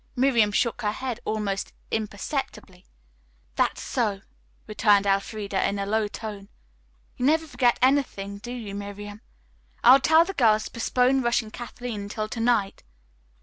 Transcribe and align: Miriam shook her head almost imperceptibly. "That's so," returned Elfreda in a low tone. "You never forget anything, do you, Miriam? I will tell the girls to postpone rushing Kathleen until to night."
Miriam 0.15 0.51
shook 0.51 0.81
her 0.81 0.93
head 0.93 1.19
almost 1.25 1.73
imperceptibly. 1.91 2.87
"That's 3.55 3.83
so," 3.83 4.21
returned 4.65 5.05
Elfreda 5.05 5.63
in 5.69 5.77
a 5.77 5.85
low 5.85 6.07
tone. 6.07 6.49
"You 7.17 7.27
never 7.27 7.45
forget 7.45 7.77
anything, 7.83 8.39
do 8.39 8.51
you, 8.51 8.73
Miriam? 8.73 9.21
I 9.83 9.91
will 9.93 9.99
tell 9.99 10.25
the 10.25 10.33
girls 10.33 10.63
to 10.65 10.71
postpone 10.71 11.21
rushing 11.21 11.51
Kathleen 11.51 12.01
until 12.01 12.27
to 12.29 12.39
night." 12.39 12.81